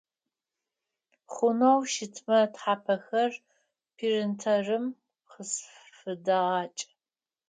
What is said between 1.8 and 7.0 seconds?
щытмэ тхьапэхэр принтерым къысфыдэгъэкӏ.